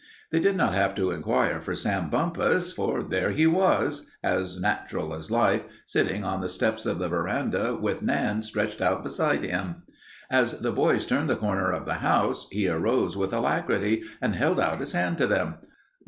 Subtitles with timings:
[0.31, 5.13] They did not have to inquire for Sam Bumpus, for there he was, as natural
[5.13, 9.83] as life, sitting on the steps of the veranda with Nan stretched out beside him.
[10.27, 14.59] As the boys turned the corner of the house he arose with alacrity and held
[14.59, 15.57] out his hand to them.